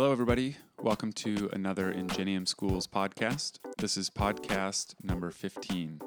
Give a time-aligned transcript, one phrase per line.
[0.00, 0.56] Hello, everybody.
[0.80, 3.58] Welcome to another Ingenium Schools podcast.
[3.76, 6.00] This is podcast number 15.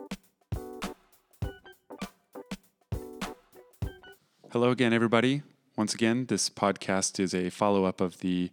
[4.51, 5.43] Hello again, everybody.
[5.77, 8.49] Once again, this podcast is a follow up of the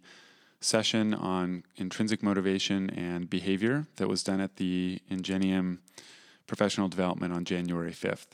[0.59, 5.79] session on intrinsic motivation and behavior that was done at the Ingenium
[6.45, 8.27] Professional Development on January 5th.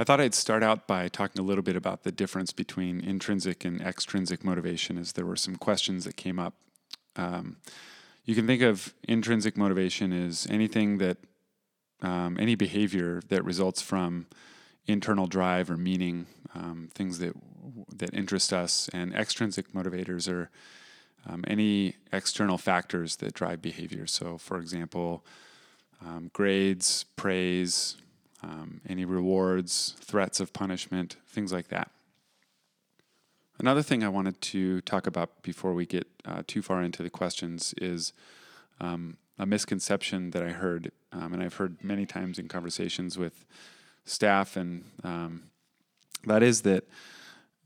[0.00, 3.64] I thought I'd start out by talking a little bit about the difference between intrinsic
[3.64, 6.54] and extrinsic motivation, as there were some questions that came up.
[7.16, 7.56] Um,
[8.24, 11.16] you can think of intrinsic motivation as anything that,
[12.00, 14.26] um, any behavior that results from
[14.86, 17.34] internal drive or meaning, um, things that
[17.96, 20.48] that interest us, and extrinsic motivators are
[21.26, 24.06] um, any external factors that drive behavior.
[24.06, 25.24] So, for example,
[26.00, 27.96] um, grades, praise,
[28.42, 31.90] um, any rewards, threats of punishment, things like that.
[33.58, 37.10] Another thing I wanted to talk about before we get uh, too far into the
[37.10, 38.12] questions is
[38.80, 43.44] um, a misconception that I heard, um, and I've heard many times in conversations with
[44.04, 45.50] staff, and um,
[46.24, 46.84] that is that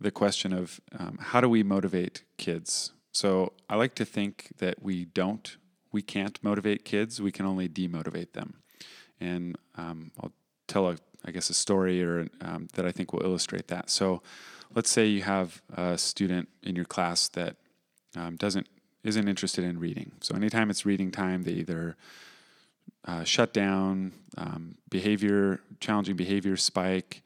[0.00, 2.92] the question of um, how do we motivate kids?
[3.12, 5.56] So I like to think that we don't,
[5.92, 8.62] we can't motivate kids, we can only demotivate them.
[9.20, 10.32] And um, I'll
[10.72, 13.90] tell a I guess a story or um, that I think will illustrate that.
[13.90, 14.22] So,
[14.74, 17.56] let's say you have a student in your class that
[18.16, 18.66] um, doesn't
[19.04, 20.12] isn't interested in reading.
[20.20, 21.96] So anytime it's reading time, they either
[23.04, 27.22] uh, shut down, um, behavior challenging behavior spike,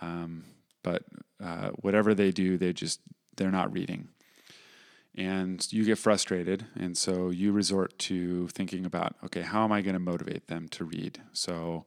[0.00, 0.44] um,
[0.82, 1.02] but
[1.42, 3.00] uh, whatever they do, they just
[3.36, 4.08] they're not reading.
[5.14, 9.82] And you get frustrated, and so you resort to thinking about, okay, how am I
[9.82, 11.20] going to motivate them to read?
[11.34, 11.84] So,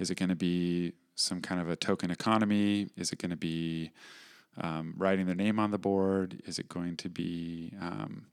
[0.00, 2.88] is it going to be some kind of a token economy?
[2.96, 3.92] Is it going to be
[4.58, 6.42] um, writing their name on the board?
[6.46, 8.26] Is it going to be um,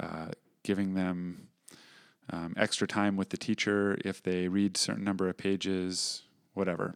[0.00, 0.28] uh,
[0.62, 1.48] giving them
[2.30, 6.22] um, extra time with the teacher if they read certain number of pages?
[6.54, 6.94] Whatever.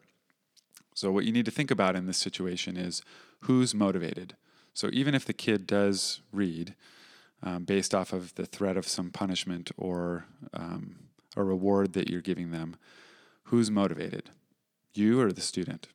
[0.95, 3.03] So, what you need to think about in this situation is
[3.41, 4.37] who's motivated.
[4.73, 6.75] So, even if the kid does read
[7.43, 10.97] um, based off of the threat of some punishment or um,
[11.37, 12.77] a reward that you're giving them,
[13.47, 14.31] who's motivated?
[14.95, 15.89] You or the student?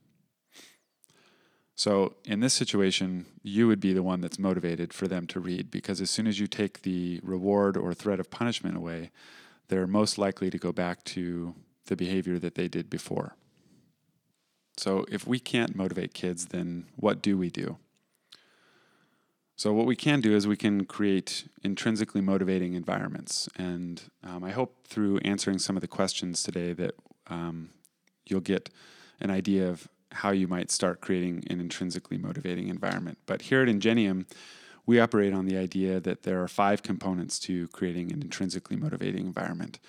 [1.75, 5.71] So, in this situation, you would be the one that's motivated for them to read
[5.71, 9.09] because as soon as you take the reward or threat of punishment away,
[9.67, 11.55] they're most likely to go back to
[11.87, 13.35] the behavior that they did before.
[14.77, 17.77] So, if we can't motivate kids, then what do we do?
[19.55, 23.49] So, what we can do is we can create intrinsically motivating environments.
[23.57, 26.95] And um, I hope through answering some of the questions today that
[27.31, 27.69] um,
[28.25, 28.69] you'll get
[29.19, 33.17] an idea of how you might start creating an intrinsically motivating environment.
[33.25, 34.27] But here at Ingenium,
[34.85, 39.25] we operate on the idea that there are five components to creating an intrinsically motivating
[39.25, 39.79] environment.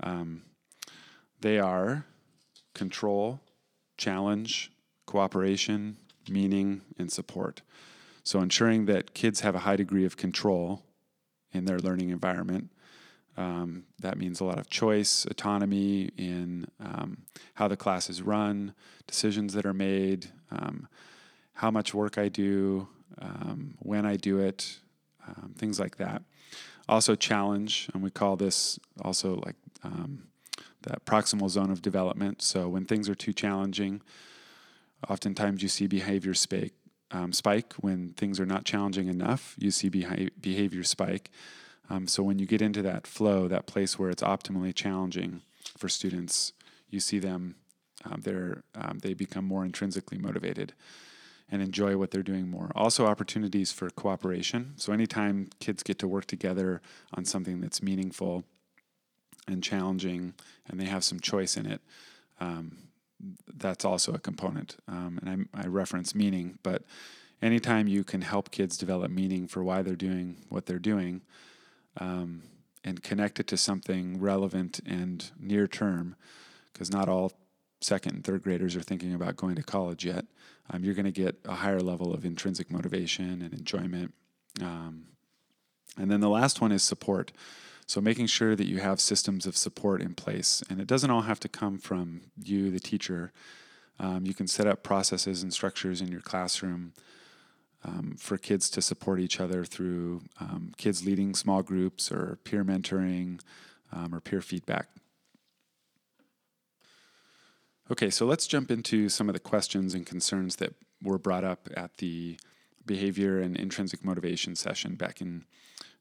[0.00, 0.42] Um,
[1.40, 2.04] they are
[2.74, 3.40] control,
[3.96, 4.70] challenge,
[5.06, 5.96] cooperation,
[6.28, 7.62] meaning, and support.
[8.24, 10.82] So, ensuring that kids have a high degree of control
[11.52, 12.70] in their learning environment
[13.36, 17.18] um, that means a lot of choice, autonomy in um,
[17.54, 18.74] how the class is run,
[19.06, 20.86] decisions that are made, um,
[21.54, 22.88] how much work I do,
[23.20, 24.78] um, when I do it,
[25.26, 26.22] um, things like that.
[26.88, 30.24] Also, challenge, and we call this also like um,
[30.82, 32.42] that proximal zone of development.
[32.42, 34.02] So, when things are too challenging,
[35.08, 36.74] oftentimes you see behavior spike.
[37.30, 39.54] spike when things are not challenging enough.
[39.58, 41.30] You see behavior spike
[41.92, 45.42] um, so when you get into that flow, that place where it's optimally challenging
[45.76, 46.54] for students,
[46.88, 47.56] you see them,
[48.06, 48.22] um,
[48.74, 50.72] um, they become more intrinsically motivated
[51.50, 52.72] and enjoy what they're doing more.
[52.74, 54.72] Also, opportunities for cooperation.
[54.76, 56.80] So anytime kids get to work together
[57.12, 58.44] on something that's meaningful
[59.46, 60.32] and challenging,
[60.66, 61.82] and they have some choice in it,
[62.40, 62.78] um,
[63.54, 64.76] that's also a component.
[64.88, 66.84] Um, and I, I reference meaning, but
[67.42, 71.20] anytime you can help kids develop meaning for why they're doing what they're doing,
[71.98, 72.42] um,
[72.84, 76.16] and connect it to something relevant and near term,
[76.72, 77.32] because not all
[77.80, 80.24] second and third graders are thinking about going to college yet,
[80.70, 84.14] um, you're going to get a higher level of intrinsic motivation and enjoyment.
[84.60, 85.04] Um,
[85.98, 87.32] and then the last one is support.
[87.86, 90.62] So making sure that you have systems of support in place.
[90.70, 93.32] And it doesn't all have to come from you, the teacher.
[93.98, 96.94] Um, you can set up processes and structures in your classroom
[97.84, 102.64] um, for kids to support each other through um, kids leading small groups or peer
[102.64, 103.40] mentoring
[103.92, 104.88] um, or peer feedback.
[107.90, 111.68] Okay, so let's jump into some of the questions and concerns that were brought up
[111.76, 112.38] at the
[112.86, 115.44] behavior and intrinsic motivation session back in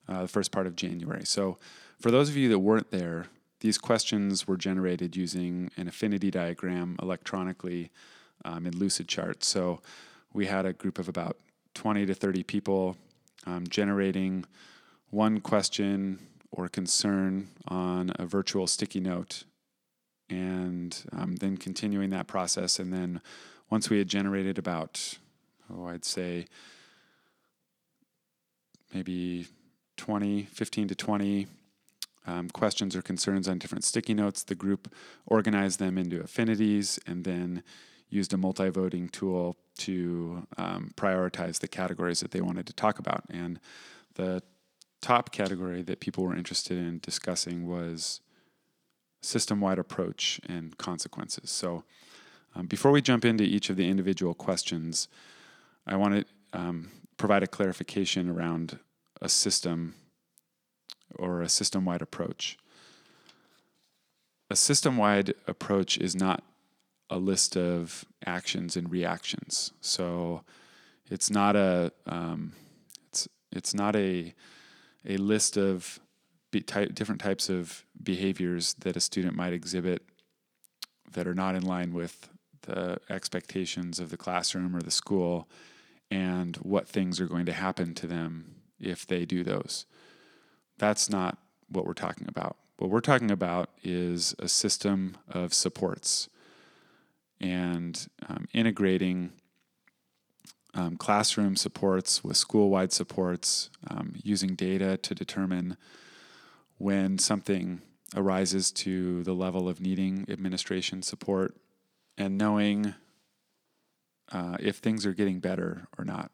[0.07, 1.25] uh, the first part of January.
[1.25, 1.57] So,
[1.99, 3.27] for those of you that weren't there,
[3.59, 7.91] these questions were generated using an affinity diagram electronically
[8.43, 9.43] um, in Lucidchart.
[9.43, 9.81] So,
[10.33, 11.37] we had a group of about
[11.73, 12.97] 20 to 30 people
[13.45, 14.45] um, generating
[15.09, 16.19] one question
[16.51, 19.43] or concern on a virtual sticky note
[20.29, 22.79] and um, then continuing that process.
[22.79, 23.21] And then
[23.69, 25.17] once we had generated about,
[25.73, 26.45] oh, I'd say
[28.93, 29.47] maybe
[29.97, 31.47] 20, 15 to 20
[32.27, 34.93] um, questions or concerns on different sticky notes, the group
[35.25, 37.63] organized them into affinities and then
[38.11, 42.99] used a multi voting tool to um, prioritize the categories that they wanted to talk
[42.99, 43.23] about.
[43.29, 43.59] And
[44.15, 44.43] the
[45.01, 48.21] top category that people were interested in discussing was
[49.21, 51.49] system wide approach and consequences.
[51.49, 51.83] So,
[52.53, 55.07] um, before we jump into each of the individual questions,
[55.87, 56.25] I want to
[56.59, 58.77] um, provide a clarification around
[59.21, 59.95] a system
[61.15, 62.57] or a system wide approach.
[64.49, 66.43] A system wide approach is not
[67.11, 69.73] a list of actions and reactions.
[69.81, 70.43] So
[71.11, 72.53] it's not a um,
[73.09, 74.33] it's it's not a
[75.05, 75.99] a list of
[76.65, 80.03] type, different types of behaviors that a student might exhibit
[81.11, 82.29] that are not in line with
[82.61, 85.49] the expectations of the classroom or the school
[86.09, 89.85] and what things are going to happen to them if they do those.
[90.77, 91.37] That's not
[91.67, 92.57] what we're talking about.
[92.77, 96.29] What we're talking about is a system of supports
[97.41, 99.31] and um, integrating
[100.73, 105.75] um, classroom supports with school wide supports, um, using data to determine
[106.77, 107.81] when something
[108.15, 111.57] arises to the level of needing administration support,
[112.17, 112.93] and knowing
[114.31, 116.31] uh, if things are getting better or not.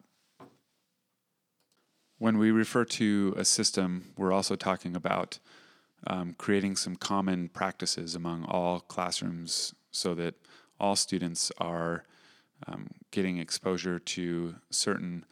[2.18, 5.38] When we refer to a system, we're also talking about
[6.06, 10.34] um, creating some common practices among all classrooms so that
[10.80, 12.04] all students are
[12.66, 15.24] um, getting exposure to certain,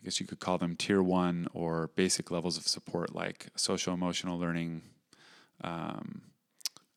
[0.00, 3.94] I guess you could call them tier one or basic levels of support like social
[3.94, 4.82] emotional learning,
[5.62, 6.22] um,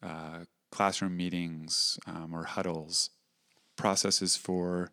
[0.03, 0.39] uh,
[0.71, 3.09] classroom meetings, um, or huddles,
[3.75, 4.91] processes for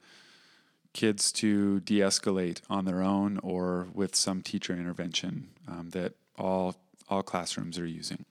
[0.93, 6.77] kids to de escalate on their own or with some teacher intervention um, that all,
[7.09, 8.25] all classrooms are using.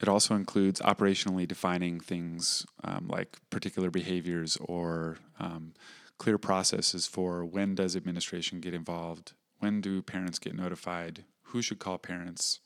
[0.00, 5.74] It also includes operationally defining things um, like particular behaviors or um,
[6.18, 11.78] clear processes for when does administration get involved, when do parents get notified, who should
[11.78, 12.60] call parents,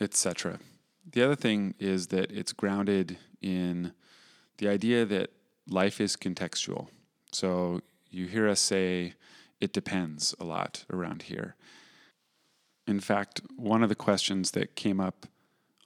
[0.00, 0.58] etc.
[1.10, 3.92] The other thing is that it's grounded in
[4.56, 5.30] the idea that
[5.68, 6.88] life is contextual.
[7.32, 7.80] So
[8.10, 9.14] you hear us say
[9.60, 11.56] it depends a lot around here.
[12.86, 15.26] In fact, one of the questions that came up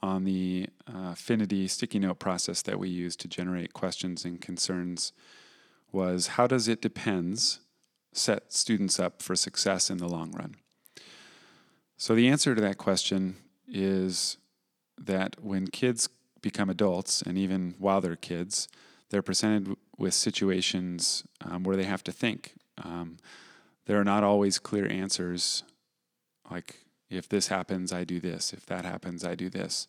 [0.03, 5.13] on the uh, affinity sticky note process that we use to generate questions and concerns
[5.93, 7.61] was how does it depends
[8.13, 10.57] set students up for success in the long run?
[11.97, 13.37] So the answer to that question
[13.69, 14.39] is
[14.99, 16.09] that when kids
[16.41, 18.69] become adults, and even while they're kids,
[19.11, 22.55] they're presented with situations um, where they have to think.
[22.83, 23.19] Um,
[23.87, 25.63] there are not always clear answers
[26.51, 28.53] like if this happens, I do this.
[28.53, 29.87] If that happens, I do this.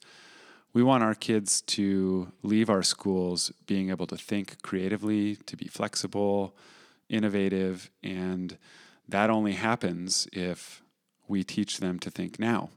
[0.73, 5.67] We want our kids to leave our schools being able to think creatively, to be
[5.67, 6.55] flexible,
[7.09, 8.57] innovative, and
[9.07, 10.81] that only happens if
[11.27, 12.69] we teach them to think now.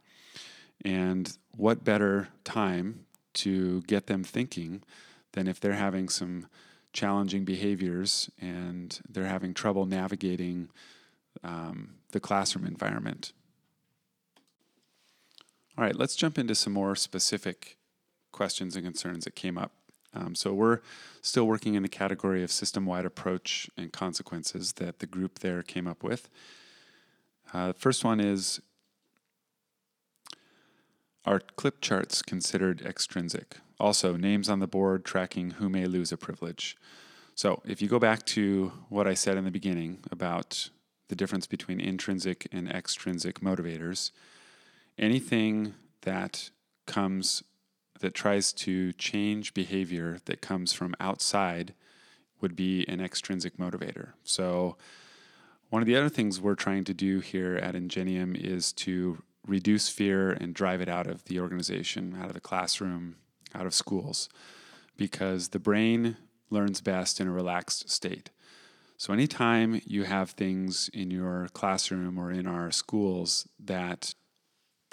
[0.85, 4.83] And what better time to get them thinking
[5.33, 6.47] than if they're having some
[6.93, 10.69] challenging behaviors and they're having trouble navigating
[11.43, 13.33] um, the classroom environment?
[15.79, 17.77] All right, let's jump into some more specific
[18.33, 19.73] questions and concerns that came up.
[20.15, 20.81] Um, so we're
[21.21, 25.87] still working in the category of system-wide approach and consequences that the group there came
[25.87, 26.31] up with.
[27.53, 28.59] Uh, first one is,
[31.27, 33.59] are clip charts considered extrinsic?
[33.79, 36.79] Also, names on the board tracking who may lose a privilege.
[37.35, 40.71] So if you go back to what I said in the beginning about
[41.09, 44.11] the difference between intrinsic and extrinsic motivators,
[44.99, 46.51] anything that
[46.87, 47.43] comes
[48.01, 51.75] that tries to change behavior that comes from outside
[52.41, 54.11] would be an extrinsic motivator.
[54.23, 54.77] So
[55.71, 59.89] one of the other things we're trying to do here at Ingenium is to reduce
[59.89, 63.17] fear and drive it out of the organization, out of the classroom,
[63.55, 64.29] out of schools,
[64.97, 66.17] because the brain
[66.51, 68.31] learns best in a relaxed state.
[68.99, 74.15] So, anytime you have things in your classroom or in our schools that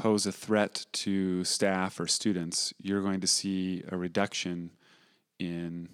[0.03, 4.69] pose a threat to staff or students, you're going to see a reduction
[5.39, 5.87] in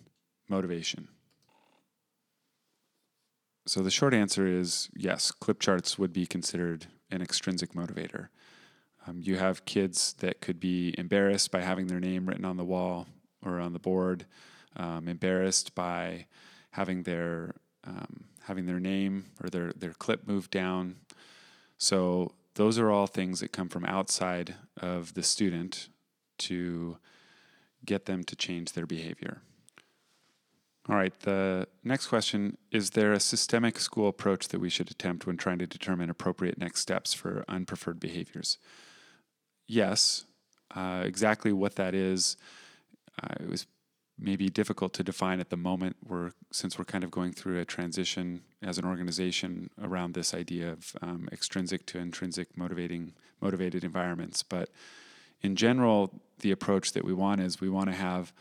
[0.50, 1.08] motivation.
[3.68, 8.30] So, the short answer is yes, clip charts would be considered an extrinsic motivator.
[9.06, 12.66] Um, you have kids that could be embarrassed by having their name written on the
[12.66, 13.06] wall
[13.46, 14.26] or on the board,
[14.76, 16.26] um, embarrassed by
[16.72, 20.96] having their um, having their name or their their clip moved down.
[21.78, 25.88] So those are all things that come from outside of the student
[26.38, 26.98] to
[27.86, 29.42] get them to change their behavior.
[30.90, 35.26] All right, the next question Is there a systemic school approach that we should attempt
[35.26, 38.58] when trying to determine appropriate next steps for unpreferred behaviors?
[39.66, 40.26] Yes.
[40.76, 42.36] Uh, exactly what that is,
[43.24, 43.68] uh, it was
[44.20, 45.96] maybe difficult to define at the moment.
[46.06, 50.72] We're since we're kind of going through a transition as an organization around this idea
[50.72, 54.44] of um, extrinsic to intrinsic motivating motivated environments.
[54.44, 54.70] But
[55.42, 58.34] in general the approach that we want is we want to have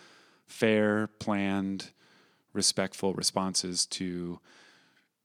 [0.47, 1.91] fair planned
[2.53, 4.41] respectful responses to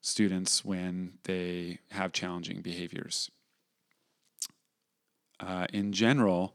[0.01, 3.31] students when they have challenging behaviors.
[5.39, 6.53] Uh, in general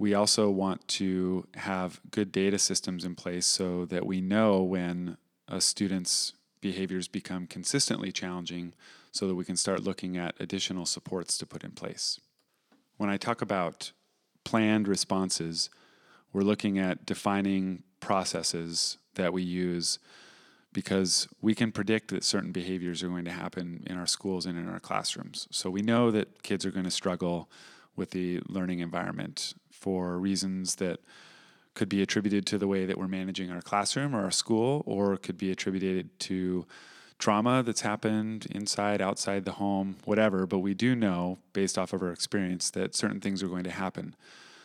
[0.00, 5.18] we also want to have good data systems in place so that we know when
[5.46, 8.72] a student's behaviors become consistently challenging
[9.12, 12.18] so that we can start looking at additional supports to put in place.
[12.96, 13.92] When I talk about
[14.42, 15.68] planned responses,
[16.32, 19.98] we're looking at defining processes that we use
[20.72, 24.58] because we can predict that certain behaviors are going to happen in our schools and
[24.58, 25.46] in our classrooms.
[25.50, 27.50] So we know that kids are going to struggle
[27.96, 31.00] with the learning environment for reasons that
[31.74, 35.16] could be attributed to the way that we're managing our classroom or our school, or
[35.16, 36.66] could be attributed to
[37.18, 40.46] trauma that's happened inside, outside the home, whatever.
[40.46, 43.70] But we do know, based off of our experience, that certain things are going to
[43.70, 44.14] happen.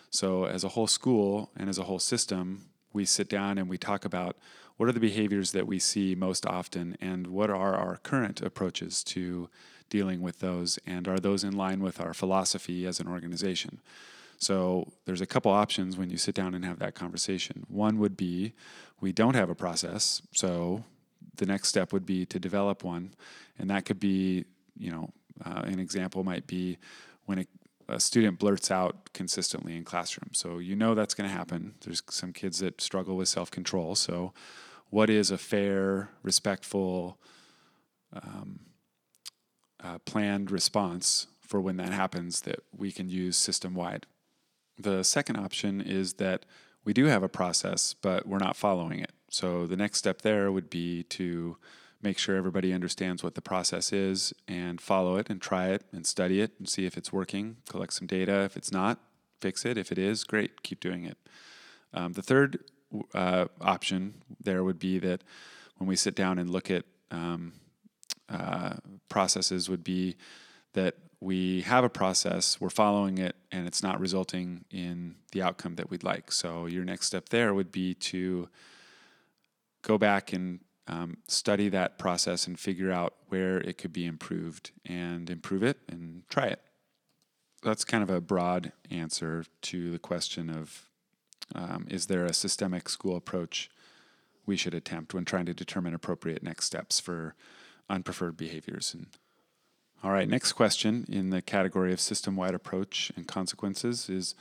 [0.10, 3.78] So, as a whole school and as a whole system, we sit down and we
[3.78, 4.38] talk about
[4.78, 9.04] what are the behaviors that we see most often and what are our current approaches
[9.04, 9.50] to
[9.90, 13.80] dealing with those, and are those in line with our philosophy as an organization?
[14.38, 17.66] So there's a couple options when you sit down and have that conversation.
[17.68, 18.54] One would be
[19.02, 20.84] we don't have a process, so
[21.38, 23.14] the next step would be to develop one,
[23.60, 24.46] and that could be,
[24.78, 25.10] you know,
[25.44, 26.78] uh, an example might be
[27.26, 27.46] when a,
[27.90, 30.30] a student blurts out consistently in classroom.
[30.34, 31.76] So you know that's going to happen.
[31.82, 33.96] There's some kids that struggle with self control.
[33.96, 34.34] So,
[34.90, 37.18] what is a fair, respectful,
[38.14, 38.60] um,
[39.84, 44.06] uh, planned response for when that happens that we can use system wide?
[44.78, 46.46] The second option is that
[46.84, 49.12] we do have a process, but we're not following it.
[49.30, 51.58] So the next step there would be to
[52.02, 56.06] make sure everybody understands what the process is and follow it and try it and
[56.06, 58.44] study it and see if it's working, collect some data.
[58.44, 59.00] If it's not,
[59.42, 59.78] fix it.
[59.78, 61.18] If it is, great, keep doing it.
[61.94, 62.64] Um, the third
[63.14, 65.24] uh, option there would be that
[65.78, 67.54] when we sit down and look at um,
[68.30, 68.76] uh,
[69.10, 70.16] processes, would be
[70.74, 75.76] that we have a process, we're following it, and it's not resulting in the outcome
[75.76, 76.32] that we'd like.
[76.32, 78.50] So, your next step there would be to
[79.82, 84.72] go back and um, study that process and figure out where it could be improved
[84.86, 86.62] and improve it and try it.
[87.64, 90.90] That's kind of a broad answer to the question of
[91.54, 93.70] um, is there a systemic school approach
[94.46, 97.36] we should attempt when trying to determine appropriate next steps for
[97.90, 99.08] unpreferred behaviors and
[100.04, 104.36] all right, next question in the category of system wide approach and consequences is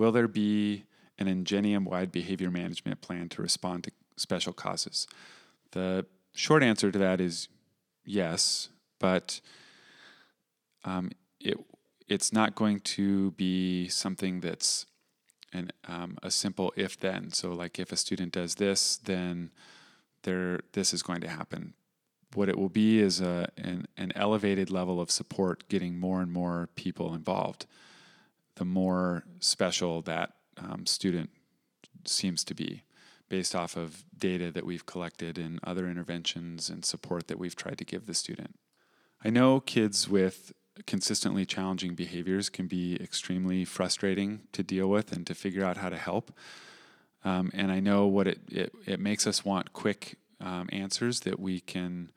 [0.00, 0.84] Will there be
[1.18, 5.06] an Ingenium wide behavior management plan to respond to special causes?
[5.72, 7.48] The short answer to that is
[8.02, 9.42] yes, but
[10.86, 11.58] um, it,
[12.08, 14.86] it's not going to be something that's
[15.52, 17.30] an, um, a simple if then.
[17.32, 19.50] So, like if a student does this, then
[20.22, 21.74] there this is going to happen
[22.34, 26.32] what it will be is a, an, an elevated level of support getting more and
[26.32, 27.66] more people involved
[28.56, 31.30] the more special that um, student
[32.04, 32.82] seems to be
[33.30, 37.78] based off of data that we've collected and other interventions and support that we've tried
[37.78, 38.56] to give the student.
[39.24, 40.52] I know kids with
[40.86, 45.88] consistently challenging behaviors can be extremely frustrating to deal with and to figure out how
[45.88, 46.30] to help.
[47.24, 51.40] Um, and I know what it, it, it makes us want quick um, answers that
[51.40, 52.10] we can,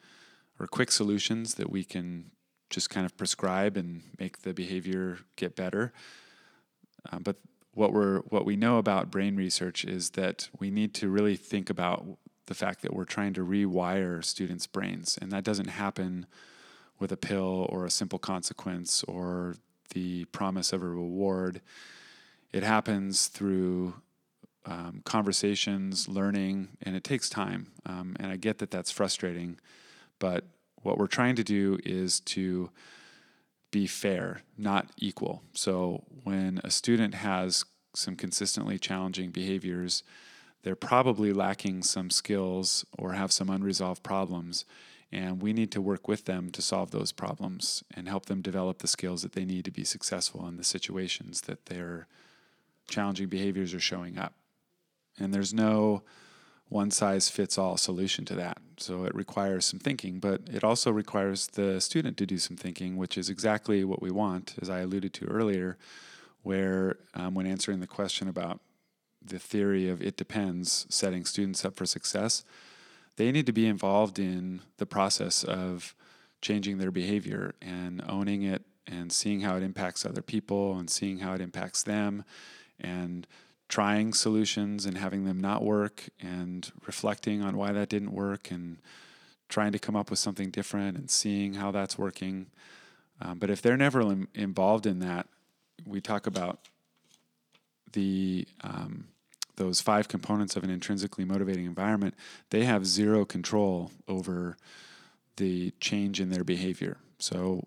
[0.60, 2.32] or quick solutions that we can
[2.70, 5.94] just kind of prescribe and make the behavior get better.
[7.12, 7.38] Um, but
[7.74, 11.70] what we're what we know about brain research is that we need to really think
[11.70, 12.06] about
[12.46, 16.26] the fact that we're trying to rewire students' brains, and that doesn't happen
[17.00, 19.56] with a pill or a simple consequence or
[19.94, 21.62] the promise of a reward.
[22.52, 23.96] It happens through
[24.66, 27.72] um, conversations, learning, and it takes time.
[27.86, 29.60] Um, and I get that that's frustrating,
[30.24, 30.46] but
[30.84, 32.70] what we're trying to do is to
[33.72, 35.44] be fair, not equal.
[35.52, 40.02] So when a student has some consistently challenging behaviors,
[40.62, 44.64] they're probably lacking some skills or have some unresolved problems.
[45.12, 48.78] And we need to work with them to solve those problems and help them develop
[48.78, 52.08] the skills that they need to be successful in the situations that their
[52.88, 54.36] challenging behaviors are showing up.
[55.20, 56.04] And there's no
[56.74, 58.58] one size fits all solution to that.
[58.78, 62.98] So it requires some thinking, but it also requires the student to do some thinking,
[62.98, 65.78] which is exactly what we want, as I alluded to earlier,
[66.42, 68.60] where um, when answering the question about
[69.24, 72.44] the theory of it depends, setting students up for success,
[73.18, 75.94] they need to be involved in the process of
[76.42, 81.20] changing their behavior and owning it and seeing how it impacts other people and seeing
[81.20, 82.26] how it impacts them
[82.80, 83.28] and
[83.74, 88.78] trying solutions and having them not work and reflecting on why that didn't work and
[89.50, 92.46] trying to come up with something different and seeing how that's working.
[93.20, 95.26] Um, but if they're never Im- involved in that,
[95.88, 96.60] we talk about
[97.94, 99.08] the um,
[99.56, 102.14] those five components of an intrinsically motivating environment.
[102.52, 104.56] They have zero control over
[105.38, 106.98] the change in their behavior.
[107.18, 107.66] So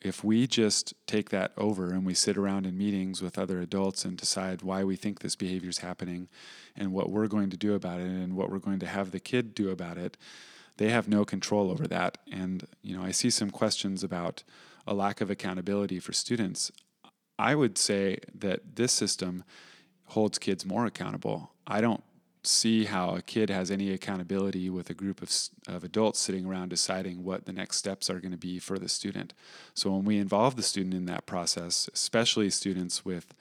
[0.00, 4.04] if we just take that over and we sit around in meetings with other adults
[4.04, 6.28] and decide why we think this behavior is happening
[6.76, 9.20] and what we're going to do about it and what we're going to have the
[9.20, 10.16] kid do about it,
[10.76, 12.18] they have no control over that.
[12.30, 14.44] And you know, I see some questions about
[14.86, 16.70] a lack of accountability for students.
[17.38, 19.44] I would say that this system
[20.06, 21.52] holds kids more accountable.
[21.66, 22.02] I don't
[22.48, 25.30] see how a kid has any accountability with a group of,
[25.66, 28.88] of adults sitting around deciding what the next steps are going to be for the
[28.88, 29.34] student.
[29.74, 33.34] So when we involve the student in that process, especially students with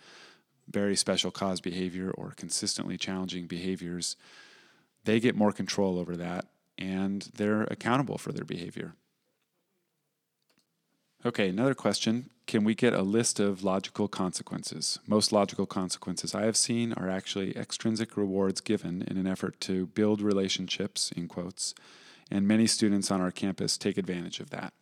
[0.70, 4.18] very special cause behavior or consistently challenging behaviors,
[5.06, 6.46] they get more control over that
[6.78, 8.94] and they're accountable for their behavior.
[11.26, 12.30] Okay, another question.
[12.46, 15.00] Can we get a list of logical consequences?
[15.08, 19.88] Most logical consequences I have seen are actually extrinsic rewards given in an effort to
[19.88, 21.74] build relationships, in quotes,
[22.30, 24.74] and many students on our campus take advantage of that.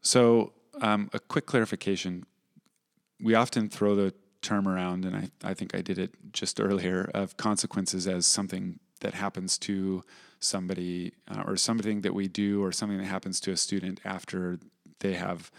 [0.00, 2.26] So, um, a quick clarification
[3.22, 7.08] we often throw the term around, and I, I think I did it just earlier,
[7.14, 10.02] of consequences as something that happens to
[10.40, 14.58] somebody uh, or something that we do or something that happens to a student after
[15.02, 15.50] they have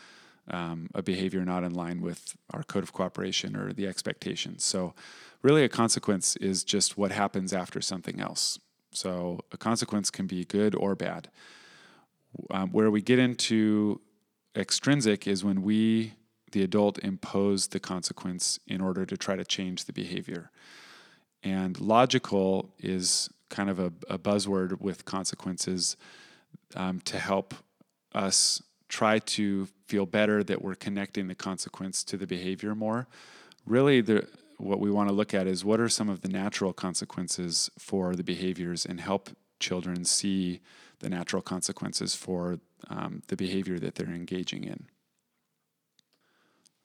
[0.50, 4.64] um, a behavior not in line with our code of cooperation or the expectations.
[4.64, 4.94] So,
[5.42, 8.60] really, a consequence is just what happens after something else.
[8.92, 11.30] So, a consequence can be good or bad.
[12.50, 14.02] Um, where we get into
[14.56, 16.14] extrinsic is when we,
[16.52, 20.52] the adult, impose the consequence in order to try to change the behavior.
[21.44, 25.96] And logical is kind of a, a buzzword with consequences
[26.76, 27.54] um, to help
[28.14, 28.62] us
[28.94, 33.08] try to feel better that we're connecting the consequence to the behavior more.
[33.66, 34.28] Really, the,
[34.58, 38.16] what we want to look at is what are some of the natural consequences for
[38.16, 40.62] the behaviors and help children see
[41.00, 44.86] the natural consequences for um, the behavior that they're engaging in.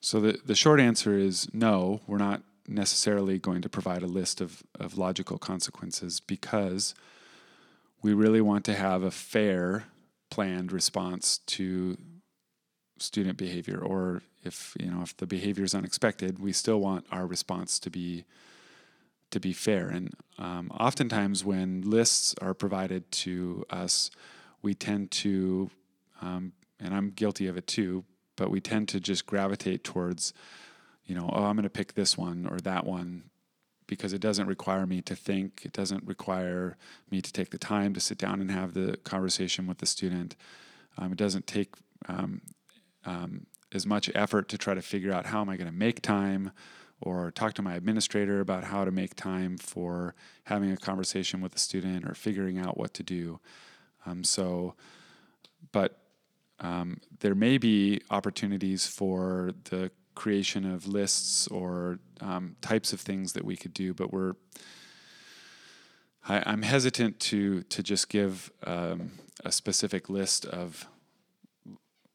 [0.01, 4.41] So the, the short answer is no, we're not necessarily going to provide a list
[4.41, 6.95] of, of logical consequences because
[8.01, 9.85] we really want to have a fair
[10.31, 11.97] planned response to
[12.99, 17.27] student behavior or if you know if the behavior is unexpected we still want our
[17.27, 18.25] response to be
[19.31, 19.89] to be fair.
[19.89, 24.11] And um, oftentimes when lists are provided to us
[24.63, 25.71] we tend to
[26.21, 28.05] um, and i'm guilty of it too
[28.37, 30.33] but we tend to just gravitate towards
[31.05, 33.25] you know oh i'm going to pick this one or that one
[33.89, 35.63] because it doesn't require me to think.
[35.65, 36.77] It doesn't require
[37.11, 40.37] me to take the time to sit down and have the conversation with the student.
[40.97, 41.75] Um, it doesn't take
[42.09, 42.43] um,
[43.05, 46.01] um, as much effort to try to figure out how am I going to make
[46.03, 46.53] time
[47.01, 51.53] or talk to my administrator about how to make time for having a conversation with
[51.53, 53.41] the student or figuring out what to do.
[54.05, 54.75] Um, so,
[55.73, 56.01] but
[56.61, 63.35] um, there may be opportunities for the creation of lists or um, types of things
[63.35, 64.35] that we could do, but we're
[66.29, 69.13] I, am hesitant to to just give um,
[69.45, 70.87] a specific list of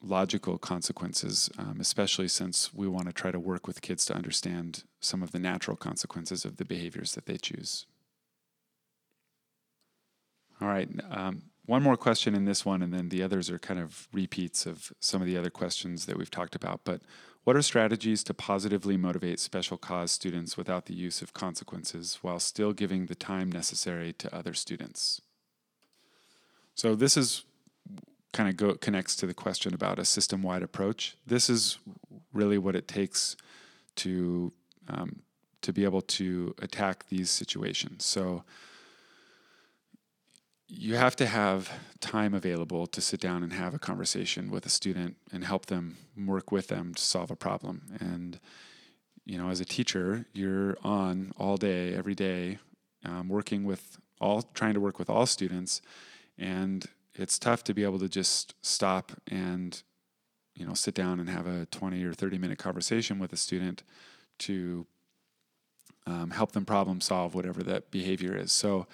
[0.02, 4.84] logical consequences, um, especially since we want to try to work with kids to understand
[5.00, 7.86] some of the natural consequences of the behaviors that they choose.
[10.60, 10.90] All right.
[11.10, 14.66] Um, one more question in this one, and then the others are kind of repeats
[14.66, 16.82] of some of the other questions that we've talked about.
[16.84, 17.02] But
[17.44, 22.40] what are strategies to positively motivate special cause students without the use of consequences while
[22.40, 25.22] still giving the time necessary to other students?
[26.76, 27.44] So, this is
[28.32, 31.16] kind of go, connects to the question about a system wide approach.
[31.28, 31.78] This is
[32.34, 33.36] really what it takes
[33.98, 34.52] to,
[34.88, 35.22] um,
[35.62, 38.06] to be able to attack these situations.
[38.06, 38.44] So,
[40.68, 44.70] you have to have time available to sit down and have a conversation with a
[44.70, 47.82] student and help them work with them to solve a problem.
[48.00, 48.40] And,
[49.26, 52.60] you know, as a teacher, you're on all day, every day,
[53.06, 55.82] um, working with all, trying to work with all students.
[56.38, 59.82] And it's tough to be able to just stop and,
[60.56, 63.84] you know, sit down and have a 20 or 30 minute conversation with a student
[64.40, 64.88] to
[66.06, 68.52] um, help them problem solve whatever that behavior is.
[68.52, 68.88] So,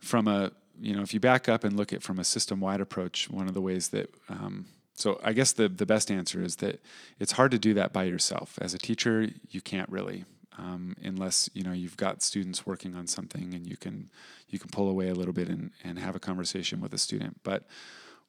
[0.00, 3.30] from a you know, if you back up and look at from a system-wide approach,
[3.30, 6.80] one of the ways that um, so I guess the the best answer is that
[7.18, 8.58] it's hard to do that by yourself.
[8.60, 10.24] As a teacher, you can't really,
[10.56, 14.10] um, unless you know you've got students working on something and you can
[14.48, 17.40] you can pull away a little bit and, and have a conversation with a student.
[17.42, 17.64] But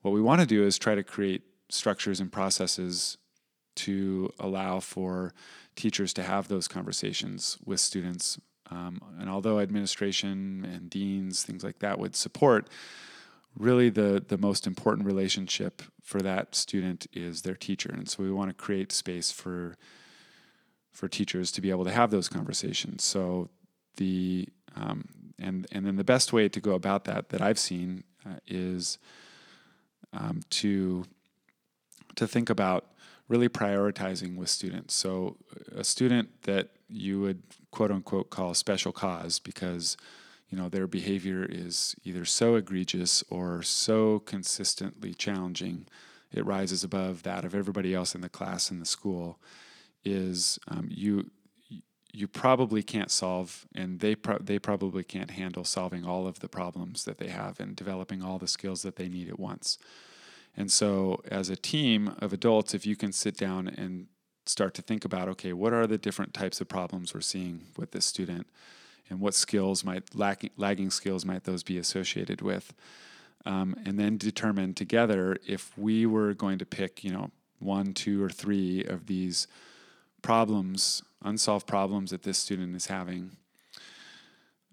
[0.01, 3.17] what we want to do is try to create structures and processes
[3.75, 5.33] to allow for
[5.75, 8.39] teachers to have those conversations with students
[8.71, 12.67] um, and although administration and deans, things like that, would support,
[13.57, 17.89] really the, the most important relationship for that student is their teacher.
[17.91, 19.75] And so we want to create space for
[20.91, 23.03] for teachers to be able to have those conversations.
[23.03, 23.49] So
[23.97, 28.03] the um, and and then the best way to go about that that I've seen
[28.25, 28.97] uh, is
[30.13, 31.03] um, to
[32.15, 32.85] to think about
[33.27, 34.93] really prioritizing with students.
[34.93, 35.37] So
[35.75, 37.41] a student that you would
[37.75, 39.97] quote unquote call special cause because
[40.49, 45.85] you know their behavior is either so egregious or so consistently challenging
[46.31, 49.39] it rises above that of everybody else in the class in the school
[50.05, 51.29] is um, you
[52.13, 56.47] you probably can't solve and they pro- they probably can't handle solving all of the
[56.47, 59.77] problems that they have and developing all the skills that they need at once.
[60.55, 64.07] And so as a team of adults if you can sit down and
[64.45, 67.91] start to think about okay, what are the different types of problems we're seeing with
[67.91, 68.47] this student,
[69.09, 72.73] and what skills might lagging, lagging skills might those be associated with,
[73.45, 78.23] um, and then determine together if we were going to pick, you know, one, two,
[78.23, 79.47] or three of these
[80.21, 83.31] problems, unsolved problems that this student is having.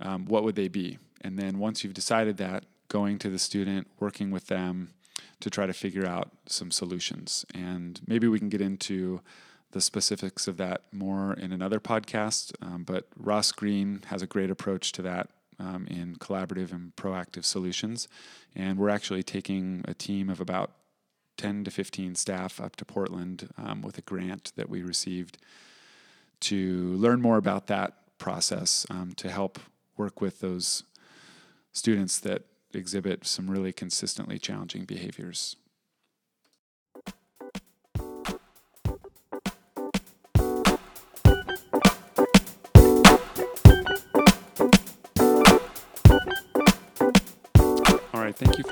[0.01, 0.99] Um, what would they be?
[1.21, 4.91] And then once you've decided that, going to the student, working with them
[5.41, 7.45] to try to figure out some solutions.
[7.55, 9.21] And maybe we can get into
[9.73, 12.53] the specifics of that more in another podcast.
[12.63, 17.45] Um, but Ross Greene has a great approach to that um, in collaborative and proactive
[17.45, 18.09] solutions.
[18.55, 20.73] And we're actually taking a team of about
[21.39, 25.39] 10 to 15 staff up to Portland um, with a grant that we received
[26.41, 29.59] to learn more about that process um, to help
[29.97, 30.85] work with those
[31.73, 32.43] students that
[32.75, 35.57] exhibit some really consistently challenging behaviors.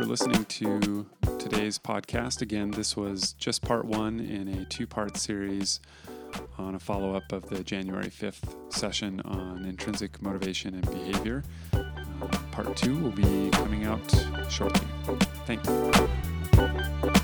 [0.00, 1.04] For listening to
[1.38, 2.40] today's podcast.
[2.40, 5.78] Again, this was just part one in a two part series
[6.56, 11.44] on a follow up of the January 5th session on intrinsic motivation and behavior.
[11.74, 11.84] Uh,
[12.50, 14.00] part two will be coming out
[14.48, 14.86] shortly.
[15.44, 17.19] Thank you.